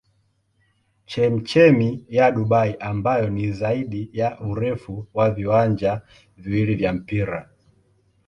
[1.05, 6.01] Chemchemi ya Dubai ambayo ni zaidi ya urefu wa viwanja
[6.37, 7.49] viwili vya mpira.